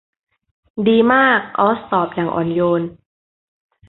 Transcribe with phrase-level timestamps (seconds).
[0.87, 2.81] ดีมากออซตอบอย่างอ่อนโยน